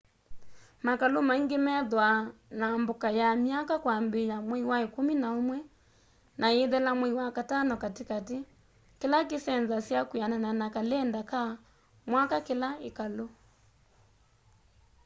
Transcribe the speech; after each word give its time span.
makalû 0.85 1.19
maingî 1.29 1.57
methwaa 1.67 2.19
na 2.59 2.67
mboka 2.81 3.09
ya 3.19 3.29
mwaka 3.43 3.75
kwambîîya 3.83 4.37
mwei 4.47 4.63
wa 4.69 4.77
îkûmî 4.85 5.15
na 5.23 5.29
ûmwe 5.39 5.59
na 6.39 6.47
îithela 6.57 6.91
mwei 6.99 7.13
wa 7.19 7.27
katano 7.37 7.75
katîkatî 7.83 8.37
kîla 8.99 9.19
kîsenzasya 9.29 10.01
kwîanana 10.09 10.51
na 10.61 10.67
kalenda 10.75 11.21
ka 11.31 11.41
mwaka 12.09 12.37
ka 12.41 12.45
kîla 12.47 12.69
îkalû 12.89 13.25